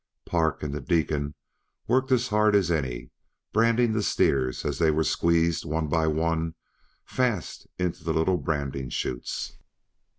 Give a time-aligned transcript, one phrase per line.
[0.25, 1.35] Park and "the Deacon"
[1.87, 3.11] worked as hard as any,
[3.53, 6.55] branding the steers as they were squeezed, one by one,
[7.05, 9.57] fast in the little branding chutes.